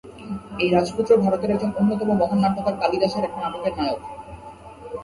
[0.59, 3.99] এই রাজপুত্র ভারতের একজন অন্যতম মহান নাট্যকার কালিদাসের একটা নাটকের নায়ক।